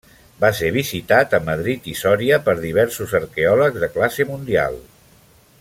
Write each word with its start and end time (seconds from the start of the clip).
Va 0.43 0.49
ser 0.59 0.69
visitat 0.77 1.35
a 1.37 1.41
Madrid 1.49 1.91
i 1.93 1.93
Sòria 2.01 2.41
per 2.49 2.57
diversos 2.65 3.15
arqueòlegs 3.23 3.81
de 3.85 3.93
classe 3.99 4.31
mundial. 4.35 4.83